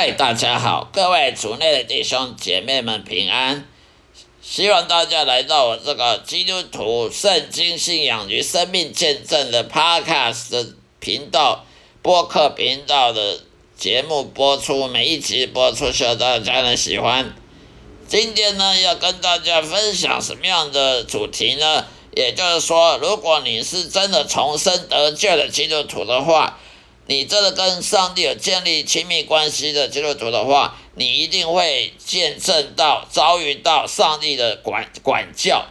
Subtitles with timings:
[0.00, 3.66] 嗨，大家好，各位族内的弟兄姐妹们平安。
[4.40, 11.64] 希望大家来到我这个基督徒圣经信仰与生命见证的 Podcast 频道
[12.00, 13.40] 播客频道的
[13.76, 17.34] 节目播出，每一集播出，希望大家能喜欢。
[18.06, 21.84] 今天呢，要跟大家分享什么样的主题呢？
[22.14, 26.56] 也就是说，如果你是真的重生得救的基督徒的话，
[27.10, 35.64] 你真的跟上帝有建立亲密关系的基督徒的话，你一定会见证到、遭遇到上帝的管管教。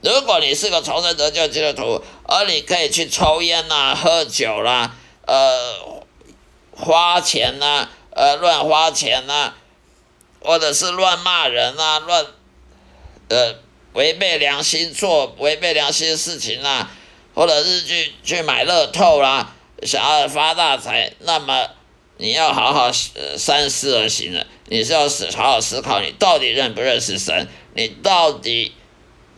[0.00, 4.96] 如果你是个重生得救基督徒，而你可以去抽烟呐、喝酒啦、
[5.26, 6.02] 呃
[6.72, 9.52] 花钱呐、呃乱花钱呐，
[10.40, 12.24] 或者是乱骂人啊、乱
[13.28, 13.56] 呃
[13.92, 16.90] 违背良心做违背良心的事情啦，
[17.34, 19.56] 或者是去去买乐透啦。
[19.82, 21.68] 想要发大财，那么
[22.18, 22.92] 你要好好
[23.36, 24.46] 三思而行了。
[24.66, 27.48] 你是要思好好思考，你到底认不认识神？
[27.74, 28.72] 你到底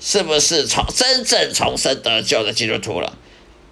[0.01, 3.17] 是不是从真正重生得救的基督徒了？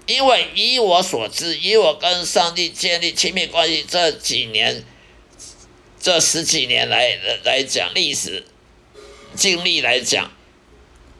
[0.06, 4.84] 因为以我所知，以我跟上帝建立亲密关系这几年，
[6.00, 8.44] 这十几年来来讲历史
[9.34, 10.30] 经历来讲，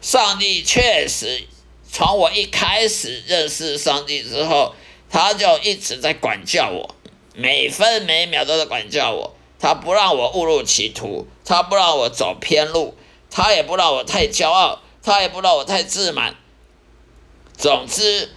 [0.01, 1.43] 上帝确实
[1.91, 4.77] 从我一开始认识上帝之后。
[5.11, 6.95] 他就一直在管教我，
[7.35, 9.35] 每分每秒都在管教我。
[9.59, 12.97] 他不让我误入歧途，他不让我走偏路，
[13.31, 16.35] 他也不让我太骄傲，他也不让我太自满。
[17.59, 18.31] 总之，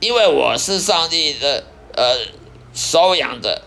[0.00, 1.64] 因为我是上帝的
[1.94, 2.26] 呃
[2.74, 3.62] 收养的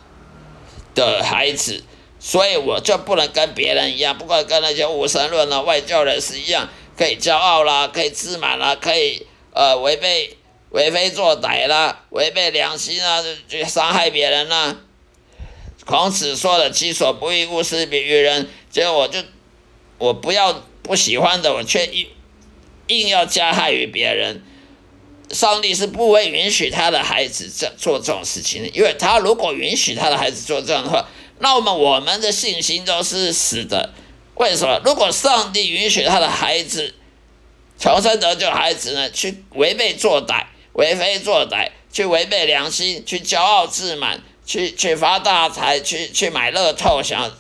[0.94, 1.84] 的孩子，
[2.20, 10.37] 所以我就不能跟别人一样，不管跟那些无神论啊、外教人士一样，可以骄傲啦，可以自满啦，可以呃违背。
[10.72, 14.76] 为非作歹啦，违背良心啊，去伤害别人啦。
[15.86, 19.20] 孔子说的“己所不欲，勿施于人”，结果我就
[19.98, 22.08] 我不要不喜欢的，我却硬
[22.88, 24.44] 硬要加害于别人。
[25.32, 31.08] 上帝是不会允许他的孩子这做这种事情的，因为他如果允许他的孩子做这样的话，
[31.40, 33.94] 那么我们的信心都是死的。
[34.36, 34.82] 为什么？
[34.84, 36.94] 如果上帝允许他的孩子
[37.80, 40.46] 重生得救，孩子呢去违背作歹？
[40.78, 47.32] 为非作歹，去违背良心，去骄傲自满，去去发大财，去去买乐透，想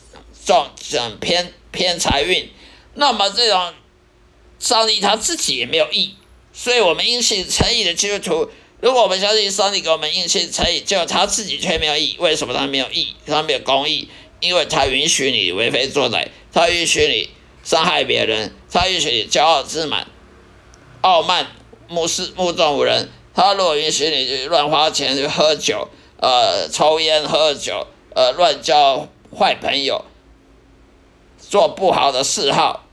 [0.43, 2.49] 中想偏偏财运，
[2.95, 3.75] 那么这种
[4.57, 6.15] 上帝他自己也没有义，
[6.51, 8.49] 所以我们因信诚意的基督徒，
[8.81, 13.15] 如果我们相信上帝给我们因信诚意，就他自己却没有义，为什么他没有义？
[13.27, 14.09] 他没有公义，
[14.39, 17.29] 因为他允许你为非作歹，他允许你
[17.63, 20.07] 伤害别人，他允许你骄傲自满、
[21.01, 21.45] 傲慢、
[21.87, 23.11] 目视目中无人。
[23.37, 25.87] 他如果允许你乱花钱喝酒，
[26.19, 30.03] 呃，抽烟喝酒，呃，乱交坏朋友，
[31.37, 32.85] 做不好的嗜好，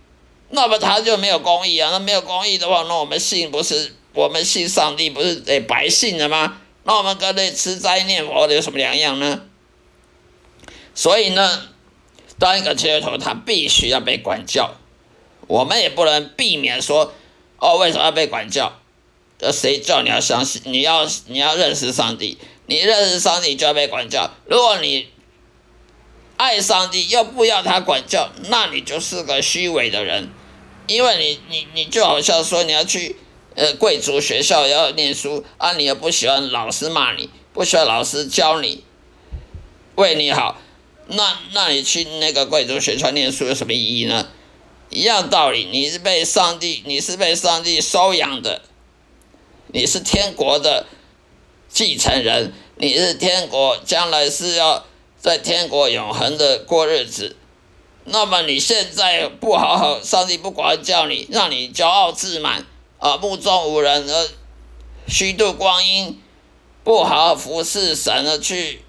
[0.51, 1.89] 那么他就没有公义啊。
[1.93, 6.61] 那没有公义的话，那我们信不是我们信上帝不是得白信了吗？
[6.83, 9.41] 那我们跟那吃斋念佛的有什么两样呢？
[10.95, 11.71] 所以呢，
[12.39, 14.75] 当一个基督徒，他必须要被管教。
[15.47, 17.15] 我们也不能避免说，
[17.57, 18.75] 哦，为什么要被管教？
[19.45, 20.63] 呃，谁叫你要相信？
[20.65, 24.31] 你要你要认识上帝，你认识上帝就要被管教。
[24.47, 25.09] 如果你
[26.39, 30.31] 爱上帝又不要他管教，那你就是个虚伪的人。
[30.87, 33.17] 因为你你你就好像说你要去
[33.55, 38.85] 呃贵族学校要念书啊，你又不喜欢老师骂你，不喜欢老师教你
[39.95, 40.59] 为你好，
[41.09, 44.29] 那那你去那个贵族学校念书有什么意义呢？
[44.91, 48.63] 一样道理，你是被上帝你是被上帝收养的。
[49.75, 50.87] 你是天国的
[51.69, 54.87] 继承人，你是天国将来是要
[55.19, 57.35] 在天国永恒的过日子。
[58.05, 62.65] 那么你现在不好好，上帝不管教你，让你骄傲自满
[63.01, 64.29] 啊，目中无人，而
[65.09, 66.23] 虚度光阴，
[66.85, 68.81] 不好好服侍神而去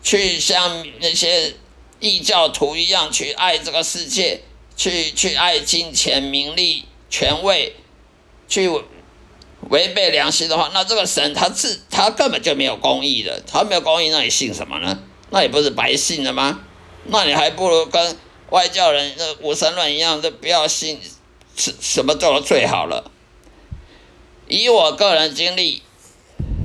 [0.00, 1.54] 去像那些
[1.98, 4.42] 异教徒一样去爱这个世界，
[4.76, 7.74] 去去爱金钱、名利、权位，
[8.46, 8.70] 去。
[9.70, 14.98] 违背良心的话，那这个神他自他根本就没有公义的，他没有公义，那你信什么呢？
[15.30, 16.60] 那也不是白信了吗？
[17.06, 18.16] 那你还不如跟
[18.50, 21.00] 外教人那无神论一样，都不要信，
[21.56, 23.10] 什什么做的最好了。
[24.46, 25.82] 以我个人经历，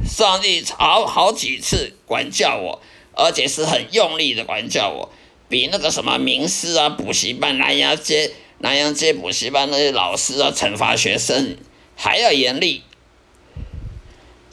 [0.05, 2.81] 上帝好好几次管教我，
[3.15, 5.09] 而且是很用力的管教我，
[5.47, 11.57] 比那个什么名师啊、补习班、南阳街、南阳街补习班那些老师啊，惩罚学生
[11.95, 12.83] 还要严厉。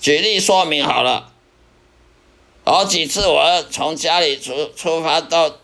[0.06, 1.32] 举例说明好了，
[2.62, 5.56] 好几次我从家里出出发到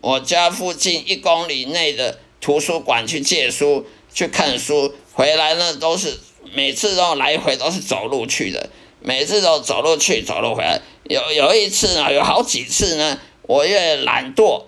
[0.00, 6.18] 我家附近一公里内的图书馆去借书、去看书，回来呢都是
[6.52, 10.82] 每次都来回都是走路去的，每次都走路去走路回来。
[11.04, 14.64] 有有一次呢，有好几次呢，我越懒惰、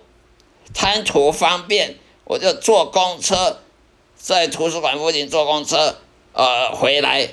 [0.73, 3.59] 贪图方便，我就坐公车，
[4.15, 5.97] 在图书馆附近坐公车，
[6.31, 7.31] 呃，回来。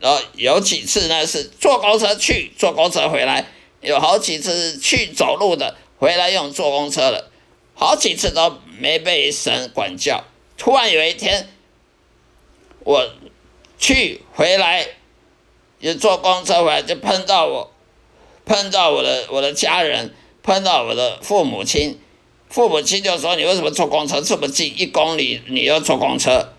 [0.00, 3.46] 然后有几次呢是坐公车去，坐公车回来。
[3.80, 7.30] 有好几次去走路的，回来用坐公车的，
[7.74, 10.22] 好几次都没被神管教。
[10.56, 11.48] 突然有一天，
[12.84, 13.10] 我
[13.78, 14.86] 去回来，
[15.80, 17.72] 也坐公车回来，就碰到我，
[18.46, 21.98] 碰到我的我的家人，碰到我的父母亲，
[22.48, 26.52] 父母亲就说：“你为什么坐公车这么近，一公里你要坐公车？”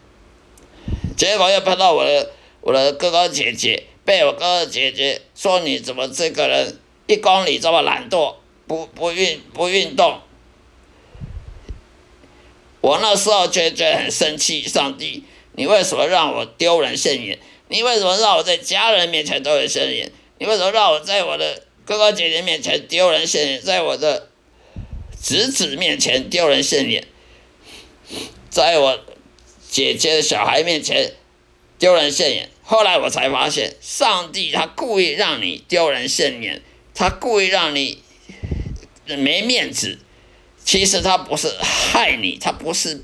[1.16, 2.32] 结果又碰到我的
[2.64, 10.22] 我的哥哥姐姐，被我哥哥姐姐说：“你怎么这个人？”一公里这么懒惰，不不运不运动，
[12.80, 14.62] 我那时候就觉得很生气。
[14.62, 17.38] 上帝，你为什么让我丢人现眼？
[17.68, 20.10] 你为什么让我在家人面前丢人现眼？
[20.40, 23.62] 你为什么让我在我的哥哥姐姐面前丢人现眼？
[23.62, 24.30] 在我的
[25.22, 27.06] 侄子面前丢人现眼？
[28.50, 28.98] 在我
[29.70, 31.14] 姐姐的小孩面前
[31.78, 32.50] 丢人现眼？
[32.64, 36.62] 后来我才发现，上帝他故意让你丢人现眼。
[36.96, 38.04] 他故意让你
[39.06, 40.00] 没面子，
[40.64, 43.04] 其实他不是害你，他不是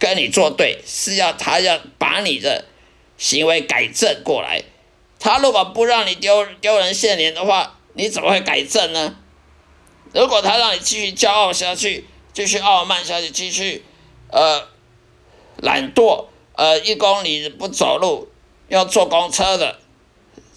[0.00, 2.64] 跟你作对，是要他要把你的
[3.16, 4.64] 行为改正过来。
[5.20, 9.16] 他如果不让你丢丢人现眼的话，你怎么会改正呢？
[10.12, 13.84] 如果他让你继续骄傲下去，继续傲慢下去，继续
[14.32, 14.66] 呃
[15.58, 16.26] 懒惰，
[16.56, 18.31] 呃一公里不走路，
[18.72, 19.78] 要坐公车的。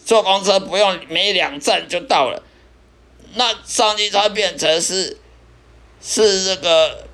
[0.06, 2.44] 坐公车不用没两站就到了，
[3.33, 5.17] 那上帝他变成是
[6.00, 7.07] 是这个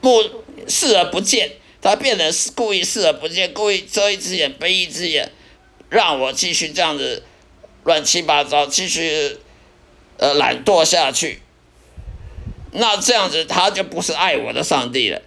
[0.00, 0.22] 目
[0.68, 5.32] 视而不见，他变成是故意视而不见，故意遮一只眼闭一只眼，
[5.88, 7.24] 让我继续这样子
[7.82, 9.36] 乱七八糟，继续
[10.18, 11.42] 呃懒惰下去。
[12.70, 15.20] 那这样子他就不是爱我的上帝了。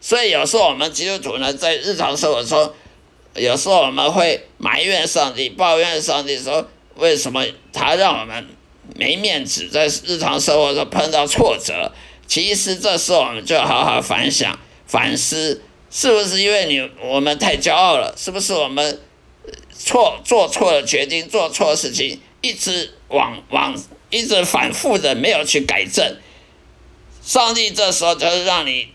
[0.00, 2.72] 所以有时候我们基督徒呢，在日常生活中。
[3.38, 8.46] 有时候我们会埋怨上帝，抱怨上帝，说为什么他让我们
[8.94, 11.92] 没面子，在日常生活中碰到挫折。
[12.26, 18.14] 其实这时候我们就好好反想、反思，是不是因为你我们太骄傲了？
[18.16, 19.00] 是不是我们
[19.70, 23.74] 错做错了决定，做错事情，一直往往
[24.10, 26.16] 一直反复的没有去改正？
[27.22, 28.88] 上帝这时候就是让你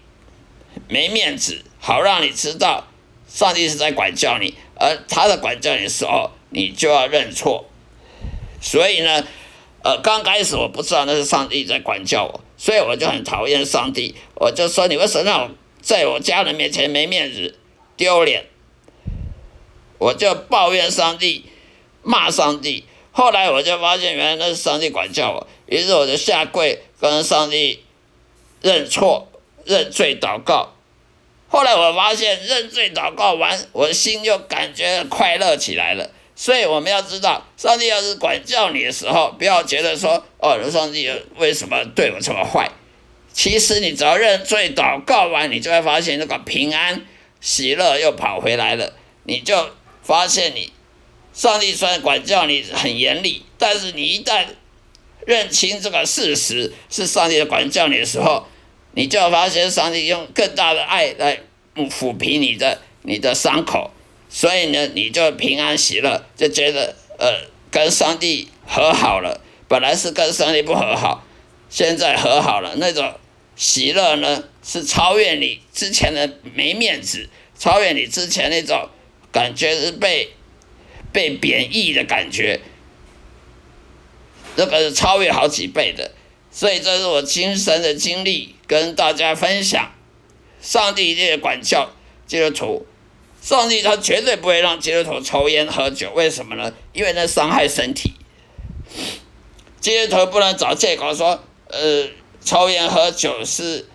[0.87, 2.87] 没面子，好让你知道。
[3.33, 7.65] 上帝是在管教你，而他的管教你的时候，你就要认错。
[8.61, 9.25] 所以呢，
[9.83, 14.15] 呃，刚开始我不知道那是上帝在管教我，所以我就很讨厌上帝。
[14.35, 15.49] 我就说你为什么让我
[15.81, 17.57] 在我家人面前没面子、
[17.95, 18.45] 丢脸？
[19.97, 21.45] 我就抱怨上帝，
[22.03, 22.85] 骂上帝。
[23.11, 27.83] 后来我就发现，原来那是上帝管教我，于是我就下跪跟上帝
[28.61, 29.29] 认错、
[29.65, 30.73] 认罪、祷告。
[31.51, 36.09] 后来我发现认罪祷告完，我心就感觉快乐起来了。
[36.33, 42.71] 所以我们要知道，上帝要是管教你的时候，不要觉得说哦，上帝为什么对我这么坏？
[43.33, 47.05] 其实你只要认罪祷告完，你就会发现那个平安
[47.41, 48.93] 喜乐又跑回来了。
[49.25, 50.71] 你就发现你
[51.33, 54.45] 上帝虽然管教你很严厉，但是你一旦
[55.27, 58.47] 认清这个事实是上帝的管教你的时候，
[58.93, 61.39] 你就发现上帝用更大的爱来
[61.75, 63.91] 抚平你的你的伤口，
[64.29, 69.41] 所以呢，你就平安喜乐，就觉得呃跟上帝和好了。
[69.67, 71.25] 本来是跟上帝不和好，
[71.69, 73.13] 现在和好了，那种
[73.55, 78.89] 喜乐呢是超越你之前的没面子，超越你之前那种
[79.31, 80.33] 感觉是被
[81.13, 82.59] 被贬义的感觉，
[84.57, 86.11] 这个是超越好几倍的。
[86.51, 88.55] 所以这是我亲身的经历。
[88.67, 89.91] 跟大家分享，
[90.61, 91.91] 上帝一定管教
[92.25, 92.85] 基督徒，
[93.41, 96.71] 上帝他绝对不会让基督徒抽烟喝酒，为什么呢？
[96.93, 98.13] 因为那伤害身体。
[99.81, 102.07] 基督徒不能找借口说，呃，
[102.45, 103.89] 抽烟喝酒是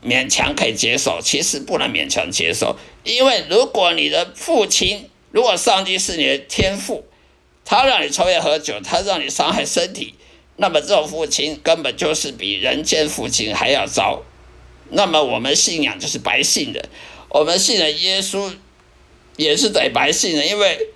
[0.00, 7.04] 勉强可以接受，其实不能勉强接受，因为如果你的父亲，如果上帝是你的天父，
[7.64, 10.14] 他让你抽烟喝酒，他让你伤害身体。
[10.60, 14.22] 那么这种父亲根本就是比人间父亲还要糟。
[14.90, 16.86] 那么我们信仰就是白信的，
[17.30, 18.54] 我们信的耶稣
[19.36, 20.90] 也是得白信的，因为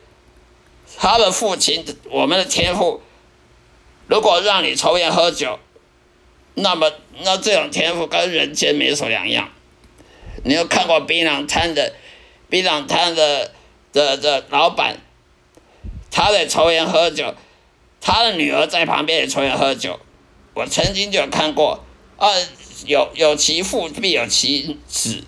[0.99, 3.01] 他的父亲，我们的天父，
[4.07, 5.59] 如果让你抽烟喝酒，
[6.55, 6.93] 那么
[7.23, 9.49] 那这种天赋跟人间没什么两样。
[10.43, 11.95] 你有看过槟榔摊的
[12.51, 13.53] 槟榔摊的
[13.95, 14.99] 的的老板，
[16.11, 17.35] 他在抽烟喝酒，
[18.07, 19.99] 他的女儿在旁边也抽烟喝酒。
[20.53, 21.83] 我曾经就有看过，
[22.19, 22.29] 啊，
[22.85, 25.25] 有有其父必有其子。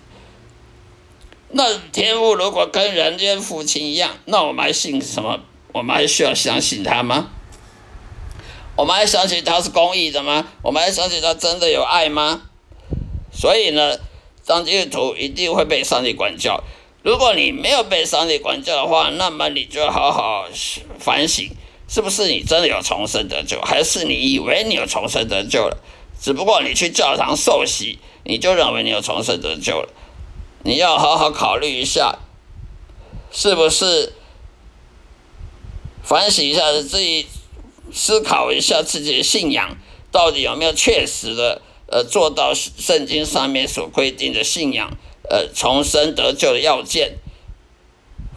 [1.49, 5.39] 那天父如果跟人间父亲一样，那我们还信什么？
[5.73, 7.31] 我们还需要相信他吗？
[8.75, 10.47] 我们还相信他是公义的吗？
[10.61, 12.43] 我们还相信他真的有爱吗？
[13.33, 13.97] 所以呢，
[14.45, 16.63] 当基督徒一定会被上帝管教。
[17.01, 20.47] 如果你没有被上帝管教的话，那么你就好好
[20.99, 21.49] 反省，
[21.87, 25.77] 是不是你真的有重生得救，还是你以为你有重生得救了？
[26.19, 29.89] 只不过你去教堂受洗，你就认为你有重生得救了。
[30.63, 32.17] 你要好好考虑一下，
[33.31, 34.13] 是不是
[36.03, 37.27] 反省一下自己，
[37.93, 39.77] 思考一下自己的信仰
[40.11, 44.97] 到底有没有确实的呃做到圣经上面所规定的信仰
[45.29, 47.17] 呃重生得救的要件，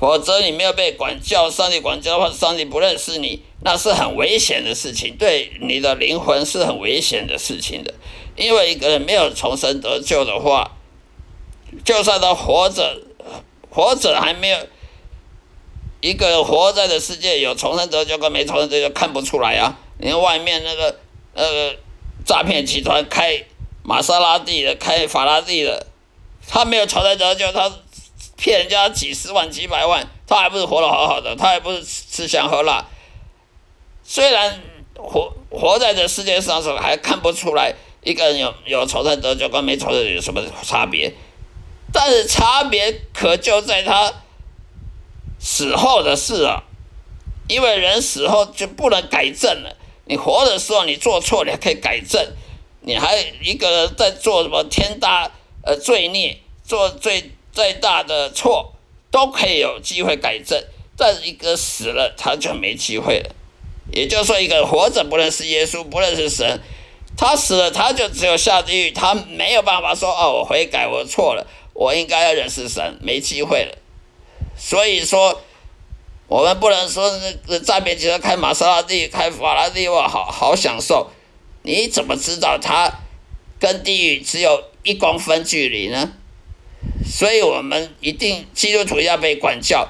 [0.00, 7.95] 否则你没有被管教，上帝管教的话，上帝不认识你，那是很危险的事情，对你的灵魂是很危险的事情的，
[8.35, 10.78] 因为一个人没有重生得救的话。
[11.85, 13.02] 就算他活着，
[13.71, 14.59] 活着还没有
[16.00, 19.78] 一个活在的世界有重生得救跟没重生得救看不出来啊！
[19.99, 20.99] 你看外面那个
[21.35, 21.76] 那个
[22.25, 23.45] 诈骗集团开
[23.85, 25.87] 玛莎拉蒂的，开法拉利的，
[26.49, 27.71] 他没有重生得救，他
[28.41, 32.87] 骗人家几十万几百万，他还不是活得好好的，他还不是吃香喝辣。
[34.03, 34.63] 虽然
[34.97, 41.13] 活活在这世界上时候还看不出来一个人有有重生得救跟没重生有什么差别。
[41.93, 44.13] 但是差别可就在他
[45.39, 46.63] 死后的事啊，
[47.47, 49.77] 因为人死后就不能改正了。
[50.07, 52.25] 你活的时候你做错，你还可以改正；
[52.81, 55.31] 你还一个人在做什么天大
[55.63, 58.73] 呃罪孽，做最最大的错，
[59.11, 60.62] 都可以有机会改正。
[60.97, 63.30] 但一个死了，他就没机会了。
[63.92, 66.61] 也就是说，一个活着不认识耶稣，不认识神，
[67.16, 71.47] 他死了，他就只有下地狱，他没有办法说哦，我悔改，我错了。
[71.73, 73.78] 我应该要认识神，没机会了。
[74.57, 75.40] 所以说，
[76.28, 81.11] 我们不能说那个诈骗集团开玛莎拉蒂、开法拉利，哇，好好享受。
[81.62, 82.90] 你怎么知道他
[83.59, 86.12] 跟地狱只有一公分距离呢？
[87.05, 89.89] 所以我们一定基督徒要被管教，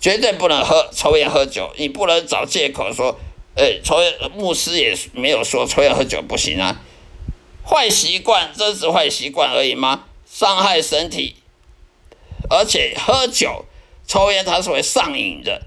[0.00, 1.72] 绝对不能喝抽烟喝酒。
[1.76, 3.18] 你不能找借口说，
[3.54, 6.80] 呃，抽烟牧师也没有说抽烟喝酒不行啊。
[7.66, 10.04] 坏习惯，真是坏习惯而已吗？
[10.26, 11.36] 伤害身体，
[12.50, 13.64] 而且喝酒、
[14.06, 15.62] 抽烟，它是会上瘾的。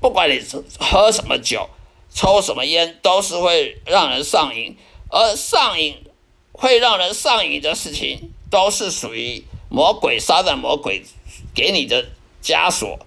[0.00, 0.40] 不管你
[0.78, 1.68] 喝什么酒、
[2.12, 4.76] 抽什么烟，都是会让人上瘾。
[5.08, 5.96] 而上瘾
[6.52, 11.04] 会让人上瘾的事情，都是属于魔鬼、撒旦魔鬼
[11.54, 12.08] 给你的
[12.42, 12.98] 枷锁，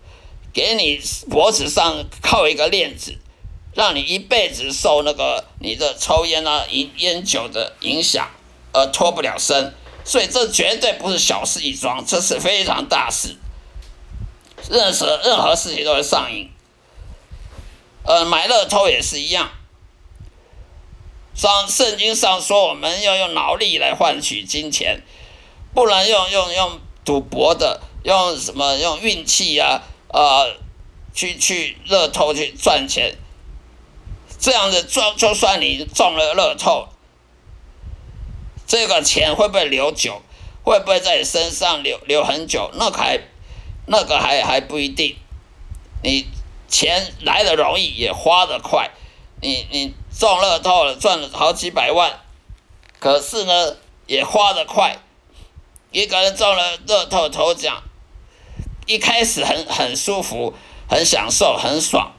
[0.54, 1.00] 给你
[1.30, 3.18] 脖子上扣一个链子，
[3.74, 8.30] 让你一辈子受那个你的抽烟啊、烟烟酒的影响，
[8.74, 9.74] 而脱不了身。
[10.04, 13.36] 所以这绝对不是小事一桩，这是非常大事。
[14.70, 16.50] 任何任何事情都会上瘾，
[18.04, 19.52] 呃，买乐透也是一样。
[21.36, 25.02] 上圣经上说，我们要用脑力来换取金钱，
[25.74, 30.56] 不能用用用赌博的，用什么用运气呀，呃，
[31.14, 33.16] 去去乐透去赚钱。
[34.40, 36.88] 这样子赚，就算你中了乐透。
[38.66, 40.22] 这个钱会不会留久？
[40.64, 42.70] 会不会在你身上留留很久？
[42.76, 43.20] 那还
[43.88, 45.18] 那个还还不一定。
[46.04, 46.28] 你
[46.68, 48.92] 钱来的容易，也花的快。
[49.42, 52.22] 你你中乐透了，赚了好几百万，
[53.00, 55.00] 可是呢，也花的快。
[55.92, 57.82] 一个人中了乐透头奖，
[58.86, 60.54] 一开始很很舒服，
[60.88, 62.12] 很享受，很爽。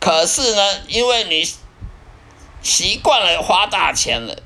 [0.00, 1.48] 可是呢，因为你
[2.62, 4.36] 习惯了花大钱了。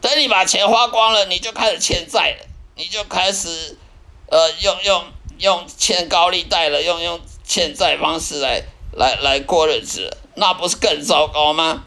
[0.00, 3.78] 等你把钱花光了，你就开始欠债了，你就开始，
[4.26, 5.04] 呃，用用
[5.38, 11.84] 用欠高利贷了，用用欠债方式来来来过日子，那不是更糟糕吗？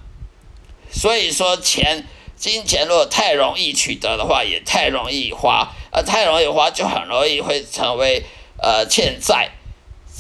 [0.89, 2.07] 所以说，钱
[2.38, 8.24] 金钱如果太容易取得的话，也太容易花，呃，太容易花就很容易会成为
[8.62, 9.51] 呃欠债，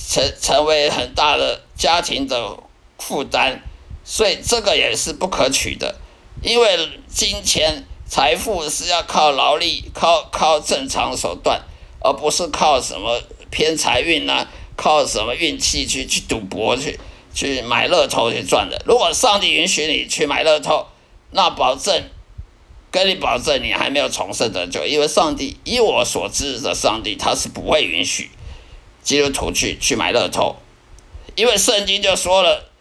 [0.09, 2.57] 成成为很大的家庭的
[2.97, 3.61] 负担，
[4.03, 5.95] 所以这个也是不可取的。
[6.41, 11.61] 因为金钱财富是要靠劳力，靠靠正常手段，
[11.99, 16.99] 而不是靠什么偏财运呐，靠什么运气去去赌博去
[17.33, 18.81] 去买乐透去赚的。
[18.85, 20.87] 如果上帝允许你去买乐透，
[21.35, 22.03] 那保证
[22.89, 28.31] 跟你保证你还没有重生得救，因为上帝以我所知的上帝他是不会允许
[29.03, 30.55] 基督徒去去买乐透，
[31.35, 32.71] 因为圣经就说了，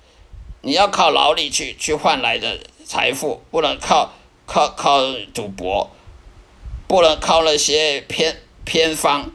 [0.62, 4.12] 你要靠劳力去去换来的财富，不能靠
[4.46, 5.00] 靠靠
[5.34, 5.90] 赌博，
[6.86, 9.30] 不能靠那些偏偏方。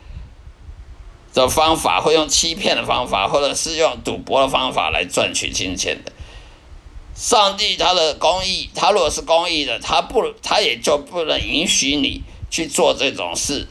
[1.32, 6.12] 的方法，会用欺骗的方法，或者是用赌博的方法来赚取金钱的。
[7.20, 13.68] 上帝他的公义，他如果是公义的，他不，他也就不能允许你去做这种事，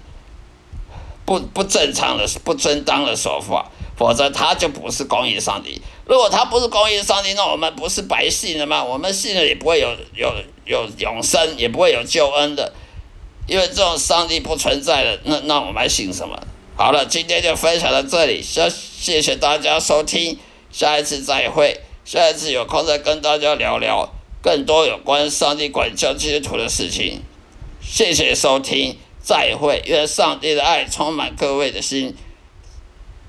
[1.25, 5.81] 不不正常的、不正当的手法，否则他就不是公义上帝。
[6.05, 8.85] 如果他不是公义上帝，那我们不是白信了吗？
[8.85, 10.31] 我们信了也不会有有
[10.67, 12.75] 有永生，也不会有救恩的，
[13.47, 16.39] 因为这种上帝不存在的，那那我们还信什么？
[16.77, 20.39] 好了，今天就分享到这里，谢谢谢大家收听，
[20.71, 27.21] 下一次再会，下一次有空再跟大家聊聊更多有关上帝管教基督徒的事情，
[27.83, 32.17] 谢谢收听，再会，愿上帝的爱充满各位的心，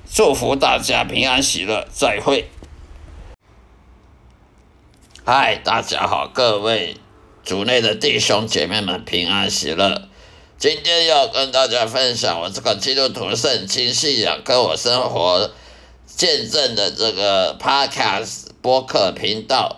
[0.10, 2.50] 祝福大家平安喜乐，再会。
[5.26, 6.96] 嗨，大家好，各位
[7.44, 10.08] 组内的弟兄姐妹们平安喜乐。
[10.58, 15.52] 今天要跟大家分享我这个基督徒圣经信仰跟我生活
[16.20, 19.78] 见证的这个 Podcast 播客频道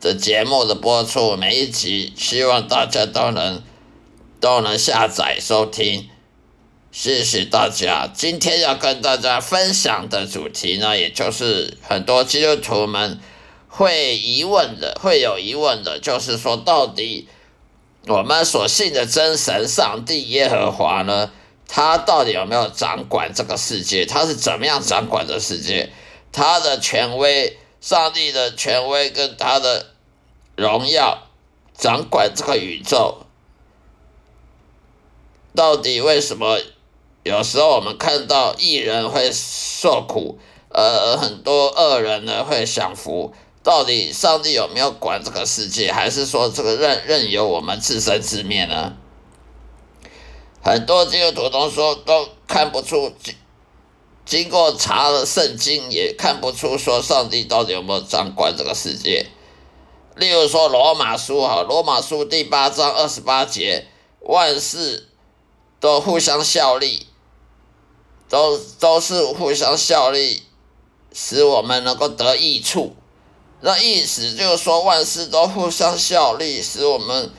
[0.00, 3.62] 的节目的播出，每一集希望大家都能
[4.40, 6.08] 都能下载收听，
[6.90, 8.10] 谢谢大家。
[8.10, 13.20] 今天要跟大家分享的主题呢，也就是很多基督徒们
[13.68, 17.28] 会疑问的，会有疑问的，就是说到底。
[18.06, 21.30] 我们所信的真神上帝耶和华呢？
[21.68, 24.06] 他到底有没有掌管这个世界？
[24.06, 25.90] 他是怎么样掌管这世界？
[26.32, 29.86] 他的权威，上帝的权威跟他的
[30.56, 31.26] 荣耀，
[31.76, 33.26] 掌管这个宇宙，
[35.54, 36.58] 到底为什么？
[37.24, 43.34] 有时候我们看到艺人会受苦，呃，很多恶人呢会享福。
[43.64, 48.96] 到底上帝有没有管这个世界，还是说这个任任由我们自生自灭呢？
[50.66, 53.36] 很多基督徒都说都看不出，经
[54.24, 59.28] 经过查了圣经也看不出说上帝到底有没有掌管这个世界。
[60.16, 63.86] 例如说罗马书哈，罗马书第八章二十八节，
[64.22, 65.06] 万事
[65.78, 67.06] 都互相效力，
[68.28, 70.42] 都都是互相效力，
[71.12, 72.96] 使我们能够得益处。
[73.60, 77.30] 那意思就是说，万事都互相效力，使我们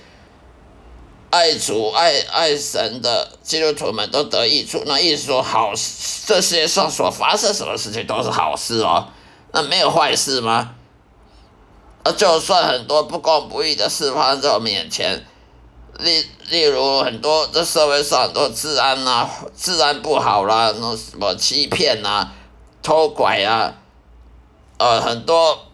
[1.30, 4.82] 爱主、爱爱神的基督徒们都得益处。
[4.86, 5.74] 那意思说，好，
[6.26, 9.08] 这世界上所发生什么事情都是好事哦，
[9.52, 10.76] 那没有坏事吗？
[12.16, 15.26] 就算很多不公不义的事发生在我们眼前，
[16.00, 22.32] 例例如很多这社会上很多治安呐，治安不好啦，那什么欺骗呐、
[22.82, 23.74] 偷拐啊，
[24.78, 25.67] 呃，很多。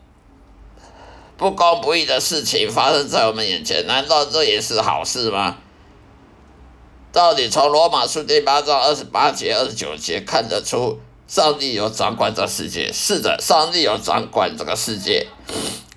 [1.36, 5.58] 不公不义的事情发生在我们眼前，难道这也是好事吗？
[7.12, 12.92] 到底从罗马书第八章二十八节、二十九节看得出，上帝有掌管这世界。
[12.94, 15.28] 是的，上帝有掌管这个世界。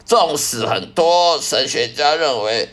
[0.05, 2.69] 纵使很多神学家认为，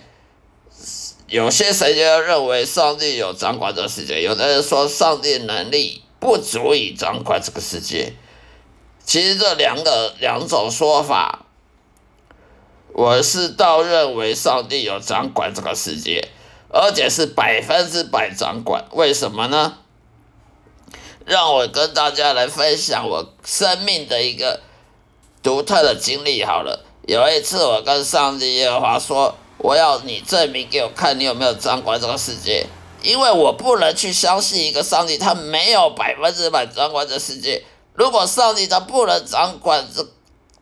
[1.28, 8.14] 有些神学家认为上帝有掌管这世界，有的人说上帝能力不足以掌管这个世界。
[9.06, 11.43] 其实这两个两种说法。
[12.96, 16.30] 我是倒认为上帝有掌管这个世界，
[16.70, 18.86] 而且是百分之百掌管。
[18.92, 19.80] 为什么呢？
[21.26, 24.60] 让我跟大家来分享我生命的一个
[25.42, 26.86] 独特的经历好了。
[27.08, 32.68] 有一次，我跟上帝耶和华说：“我要你证明给我看，你有没有掌管这个世界？
[33.02, 37.64] 因为我不能去相信一个上帝，他没有百分之百掌管这世界。
[37.96, 40.08] 如果上帝他不能掌管这。”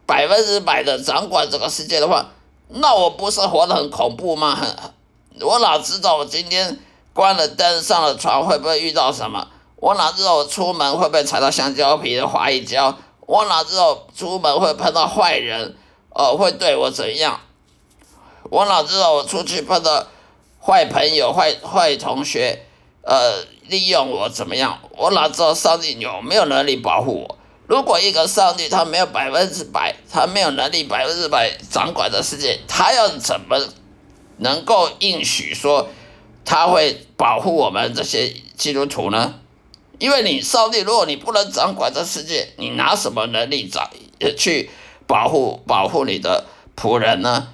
[0.06, 2.26] 百分之百的掌管这个世界的话，
[2.70, 4.60] 那我不是活得很恐怖吗？
[5.42, 6.80] 我哪知道我今天
[7.14, 9.48] 关了灯上了床会不会遇到什么？
[9.78, 12.96] 我哪知道我出门会不会踩到香蕉皮的滑一跤？
[13.22, 15.76] 我哪知道出门会碰到坏人，
[16.10, 17.40] 呃，会对我怎样？
[18.50, 20.06] 我哪知道我出去碰到
[20.60, 22.66] 坏朋友、坏坏同学，
[23.04, 24.78] 呃，利用我怎么样？
[24.98, 27.38] 我哪知道上帝有没有能力保护我？
[27.72, 33.58] 如果一个上帝他没有百分之百，他没有能力百分之百掌管这世界，他要怎么
[34.40, 35.88] 能够应许说
[36.44, 39.36] 他会保护我们这些基督徒呢？
[40.00, 43.90] 因为你上帝，如果你不能掌管这世界，你拿什么能力掌
[44.38, 44.70] 去
[45.08, 46.44] 保护保护你的
[46.76, 47.48] 仆人呢？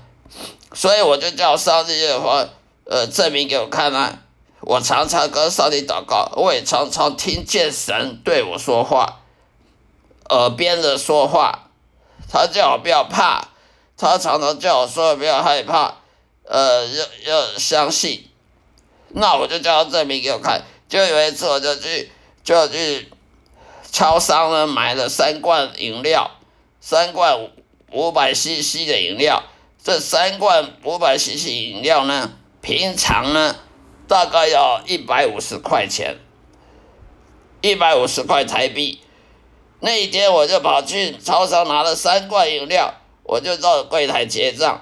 [0.74, 2.44] 所以我就叫上帝的话，
[2.86, 4.24] 呃，证明给我看啊！
[4.62, 9.20] 我常常跟上帝祷告，我也常常听见神对我说话，
[10.30, 11.70] 耳边的说话，
[12.32, 13.50] 他叫我不要怕，
[13.98, 15.96] 他常常叫我说不要害怕，
[16.44, 18.30] 呃，要要相信。
[19.10, 20.64] 那我就叫他证明给我看。
[20.90, 22.12] 就有一次，我就去
[22.44, 23.12] 就去
[23.92, 26.32] 超商呢，买了三罐饮料，
[26.82, 27.50] 三罐
[27.92, 29.44] 五百 CC 的饮料。
[29.84, 33.56] 这三罐五百 CC 饮料呢，平常呢
[34.08, 36.18] 大概要一百五十块钱，
[37.62, 39.02] 一百五十块台币。
[39.80, 44.82] 那一天我就跑去超商拿了三罐饮料，我就到柜台结账，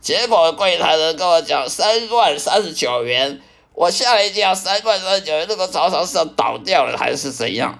[0.00, 3.40] 结果柜台人跟我讲三罐三十九元，
[3.72, 7.78] 我吓了一跳，三罐三十九元，这个超商是要倒掉了还是怎样？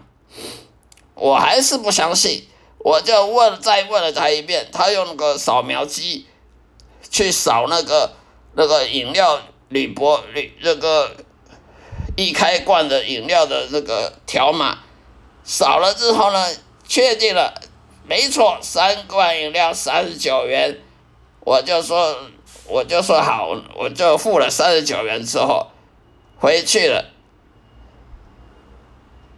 [1.14, 2.46] 我还是不相信，
[2.78, 6.26] 我就问再问了他一遍，他用那个扫描机。
[7.12, 8.12] 去扫那个
[8.54, 11.16] 那个饮料铝箔铝那个
[12.16, 14.78] 一开罐的饮料的那个条码，
[15.42, 16.46] 扫了之后呢，
[16.86, 17.54] 确定了，
[18.06, 20.78] 没错，三罐饮料三十九元，
[21.40, 22.16] 我就说
[22.66, 25.68] 我就说好，我就付了三十九元之后
[26.38, 27.04] 回去了，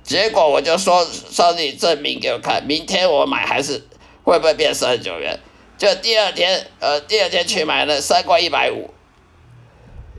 [0.03, 3.87] 结果我就说上帝证明给我看，明天我买还是
[4.25, 5.41] 会不会变三十九元？
[5.79, 8.93] 就第二天，呃，第二天去买了三罐一百五，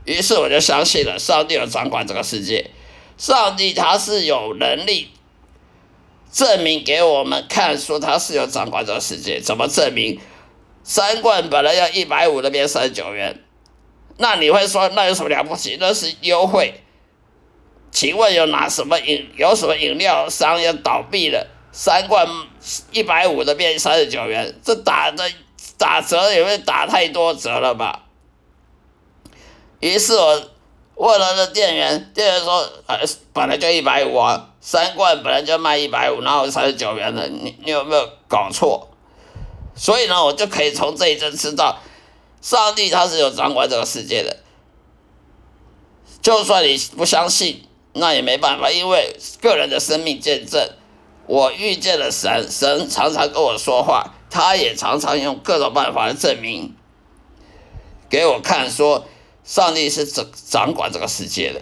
[0.04, 2.70] 于是我就相信了上帝有掌管这个世界，
[3.16, 5.10] 上帝他是有能力
[6.34, 9.40] 证明给我们看，说他是有掌管这个世界。
[9.40, 10.20] 怎么证明？
[10.82, 13.44] 三罐本来要一百五，那边三十九元，
[14.18, 15.78] 那你会说那有什么了不起？
[15.78, 16.74] 那是优惠。
[17.92, 21.46] 请问有哪什么饮有什么饮料商要倒闭了？
[21.70, 22.26] 三罐
[22.90, 25.24] 一百五的变三十九元，这打的。
[25.76, 28.04] 打折也会打太多折了吧？
[29.80, 30.50] 于是我
[30.94, 32.96] 问了那店员，店员说：“呃，
[33.32, 38.88] 本来就一百五啊，三罐本来就卖一百五，然后三十九元的，你你有没有搞错？”
[39.76, 41.78] 所以呢，我就可以从这一阵知道，
[42.40, 44.38] 上帝他是有掌管这个世界的。
[46.22, 50.66] 就算你不相信，那也没办法，因为个人的生命见证，
[51.26, 54.14] 我遇见了神，神常常跟我说话。
[54.30, 56.74] 他也常常用各种办法来证明
[58.08, 59.04] 给我看，说
[59.44, 61.60] 上帝是掌掌管这个世界的。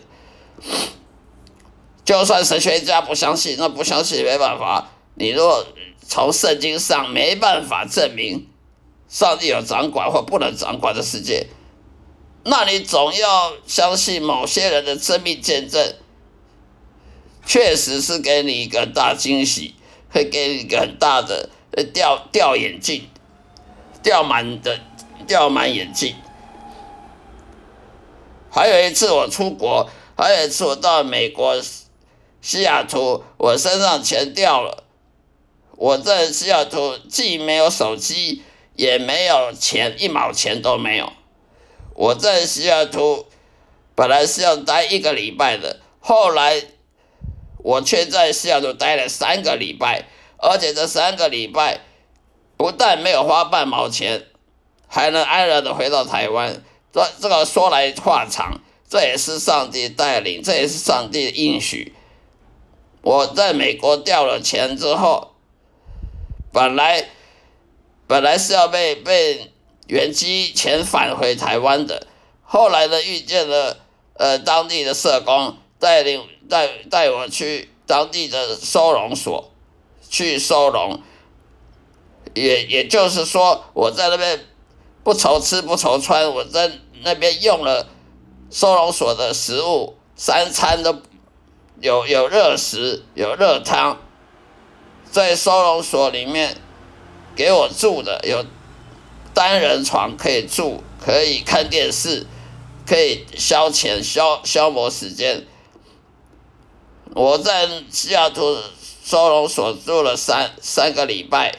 [2.04, 4.88] 就算神学家不相信，那不相信也没办法。
[5.14, 5.66] 你若
[6.08, 8.48] 从圣经上没办法证明
[9.08, 11.46] 上帝有掌管或不能掌管的世界，
[12.44, 15.94] 那你总要相信某些人的生命见证，
[17.46, 19.74] 确实是给你一个大惊喜，
[20.10, 21.50] 会给你一个很大的。
[21.74, 23.08] 呃，掉掉眼镜，
[24.02, 24.78] 掉满的，
[25.26, 26.14] 掉满眼镜。
[28.50, 31.56] 还有一次我出国，还有一次我到美国
[32.42, 34.84] 西雅图，我身上钱掉了。
[35.76, 38.42] 我在西雅图既没有手机，
[38.76, 41.12] 也没有钱，一毛钱都没有。
[41.94, 43.26] 我在西雅图
[43.94, 46.62] 本来是要待一个礼拜的，后来
[47.58, 50.04] 我却在西雅图待了三个礼拜。
[50.44, 51.82] 而且这三个礼拜，
[52.56, 54.26] 不但没有花半毛钱，
[54.88, 56.64] 还能安然的回到台湾。
[56.92, 61.94] 这这个说来话长，这也是上帝带领，这也是上帝的应许。
[63.02, 65.32] 我在美国掉了钱之后，
[66.52, 67.08] 本来
[68.06, 69.52] 本来是要被被
[69.86, 72.06] 原机遣返回台湾的，
[72.42, 73.78] 后来呢遇见了
[74.14, 79.50] 呃当地的社工，带领带带我去当地的收容所。
[80.10, 81.00] 去收容，
[82.34, 84.44] 也也就是说，我在那边
[85.02, 86.70] 不愁吃不愁穿，我在
[87.02, 87.88] 那边用了
[88.50, 90.92] 收容所的食物，三餐都
[91.80, 93.98] 有有热食，有热汤，
[95.10, 96.56] 在收容所里面
[97.34, 98.44] 给我住的有
[99.34, 102.26] 单人床可以住，可以看电视，
[102.86, 105.46] 可以消遣消消磨时间。
[107.14, 108.58] 我在西雅图。
[109.04, 111.58] 收容所住了三三个礼拜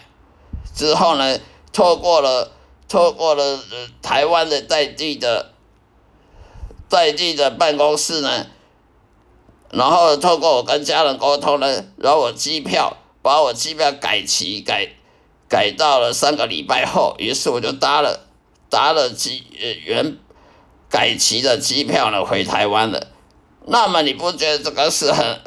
[0.73, 1.37] 之后呢，
[1.73, 2.53] 透过了
[2.87, 3.59] 透过了
[4.01, 5.51] 台湾的在地的
[6.87, 8.47] 在地的办公室呢，
[9.73, 14.87] 然后透过我跟家人沟通呢，然后我机票把我机票改期改
[15.49, 18.27] 改到了三个礼拜后，于是我就搭了
[18.69, 20.17] 搭了机呃原
[20.89, 23.07] 改期的机票呢回台湾了。
[23.65, 25.39] 那么你不觉得这个是很？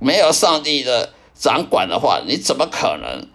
[0.00, 3.28] 没有上帝的掌管的话，你怎么可能？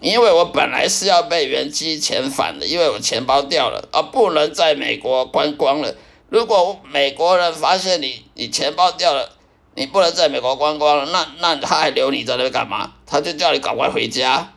[0.00, 5.94] 因为我本来是要被原机遣返的，因为我钱包掉了，而不能在美国观光了。
[6.28, 9.30] 如果美国人发现你你钱包掉了，
[9.74, 12.92] 你不能在美国观光了，那那他还留你在那干嘛？
[13.06, 14.52] 他就叫你赶快回家。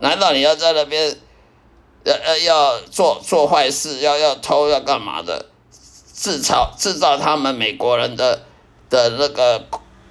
[0.00, 1.16] 难道你要在那边
[2.04, 5.46] 要要要做做坏事，要要偷要干嘛的？
[6.14, 8.42] 制造制造他们美国人的
[8.88, 9.66] 的那个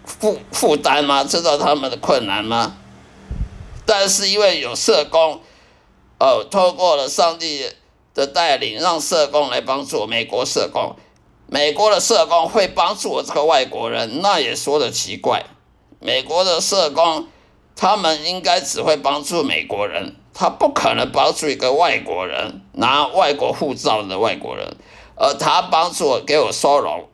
[0.05, 1.23] 负负担吗？
[1.23, 2.77] 制造他们的困难吗？
[3.85, 5.41] 但是因为有社工，
[6.19, 7.65] 哦，透过了上帝
[8.21, 10.95] 的带领，让社工来帮助美国社工，
[11.47, 15.45] 美国的社工会帮助我这个外国人，那也说的奇怪。
[15.99, 17.27] 美国的社工，
[17.75, 24.77] 他们应该只会帮助美国人，他不可能帮助一个外国人拿外国护照的外国人，
[25.15, 27.09] 而他帮助我给我收容，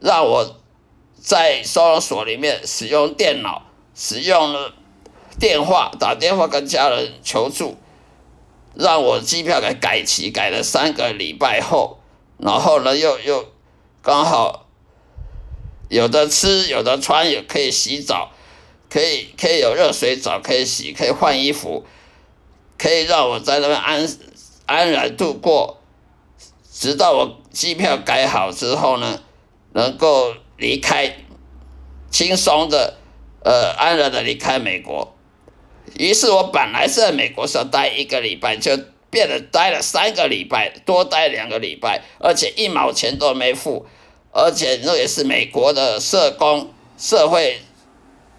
[0.00, 0.56] 让我
[1.20, 3.62] 在收容所里面使用电脑，
[3.94, 4.72] 使用了。
[5.40, 7.76] 电话打电话跟家人求助，
[8.78, 11.98] 让我机票给改期，改了三个礼拜后，
[12.38, 13.44] 然后呢又又
[14.00, 14.68] 刚好
[15.88, 18.30] 有的吃有的穿，也可以洗澡，
[18.88, 21.84] 可以可以有热水澡可以洗，可以换衣服，
[22.78, 24.08] 可以让我在那边安
[24.66, 25.80] 安然度过，
[26.72, 29.20] 直到我机票改好之后呢，
[29.72, 31.16] 能够离开，
[32.12, 32.96] 轻松的
[33.42, 35.17] 呃安然的离开美国。
[35.96, 38.76] 于是我本来是在美国是要待一个礼拜，就
[39.10, 43.86] 变得待了三个礼拜，多待两个礼拜，而且一毛钱都没付，
[44.32, 47.60] 而且那也是美国的社工、社会、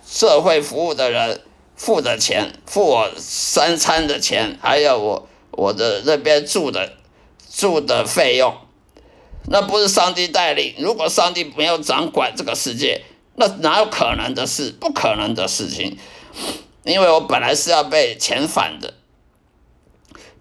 [0.06, 1.42] 社会服务的人
[1.76, 6.94] 付的钱，付我三餐的钱，还有我我的那边住的
[7.52, 8.56] 住的费用，
[9.48, 10.76] 那不是上帝带领？
[10.78, 13.02] 如果上帝没有掌管这个世界，
[13.36, 14.72] 那哪有可能的事？
[14.80, 15.98] 不可能的事情。
[16.84, 18.94] 因为我本来是要被遣返的，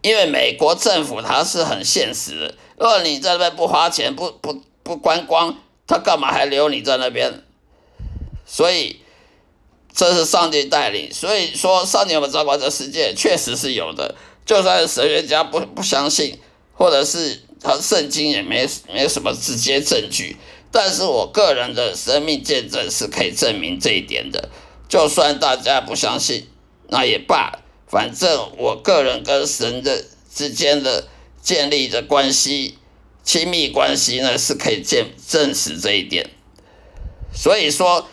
[0.03, 7.43] 因为美国政府他是很现实的，如果你在那边不花钱、不不不观光，他干嘛还留你在那边？
[8.47, 9.01] 所以
[9.93, 14.15] 这是上帝带领，所以说上帝有没有掌管这世界，确实是有的。
[14.47, 16.39] 就算是神学家不不相信，
[16.73, 20.37] 或者是他圣经也没没有什么直接证据，
[20.73, 24.49] 但是我个人的生命见证是可以证明这一点的。
[24.89, 26.49] 就算大家不相信，
[26.89, 31.07] 那也罢，反正我个人跟神的之间的
[31.43, 32.79] 建立的关系、
[33.23, 36.31] 亲密关系呢，是可以见证实这一点。
[37.35, 38.09] 所以说，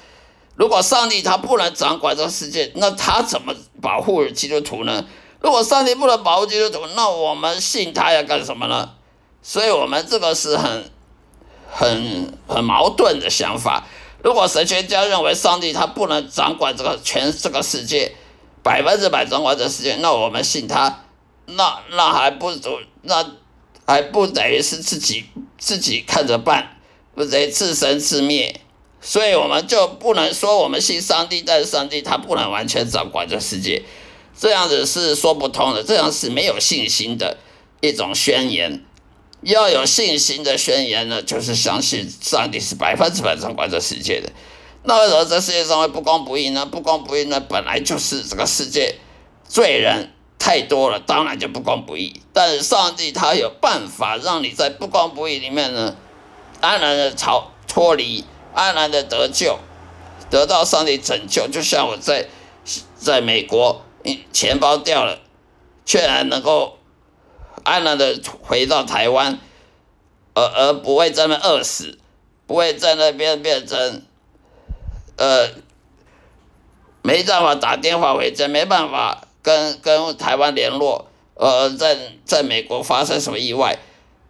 [0.55, 5.05] 如果上帝他不能掌管这个世界，那他怎么保护基督徒呢？
[5.39, 8.91] 如果上帝不能保护基督徒，那我们信他要干什么呢？
[9.41, 10.91] 所以我们这个是很、
[11.71, 13.87] 很、很矛盾的想法。
[14.25, 18.11] 如果神学家认为上帝他不能掌管这个全这个世界，
[18.63, 21.05] 百分之百掌管这世界，那我们信他，
[21.45, 23.23] 那那还不如那
[23.85, 25.25] 还不等于是自己
[25.59, 26.75] 自己看着办，
[27.13, 28.61] 不得自生自灭。
[28.99, 33.83] 所以我们就不能说我们信上帝，但是上帝他不能完全掌管这世界，
[34.35, 37.37] 这样子是说不通的，这样是没有信心的
[37.79, 38.83] 一种宣言。
[39.45, 44.31] 要有信心的宣言呢，就是相信上帝是百分之百掌管这世界的。
[44.83, 46.65] 那为什么这世界上会不公不义呢？
[46.65, 48.95] 不公不义呢，本来就是这个世界
[49.47, 52.21] 罪人太多了，当然就不公不义。
[52.33, 55.95] 但是上帝他有办法让你在不公不义里面呢，
[56.61, 59.59] 安然的逃脱离，安然的得救，
[60.31, 61.47] 得到上帝拯救。
[61.47, 62.27] 就像我在
[62.97, 63.83] 在美国，
[64.33, 65.19] 钱包掉了，
[65.85, 66.79] 却还能够。
[67.65, 69.39] 安然的回到台湾，
[70.35, 71.97] 而而不会在那饿死，
[72.45, 74.03] 不会在那边变成，
[75.17, 75.49] 呃，
[77.01, 83.79] 没办法打电话回家，没办法跟跟台湾联络，呃，在在美国发生什么意外，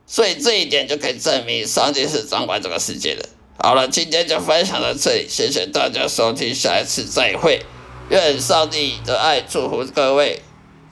[0.07, 3.27] 所以这一点就可以证明上帝是掌管这个世界的。
[3.57, 7.65] 好了，今天就分享到这里，谢谢大家收听，下一次再会，
[8.09, 10.41] 愿上帝的爱祝福各位，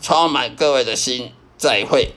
[0.02, 2.14] 充满各位的心，再会。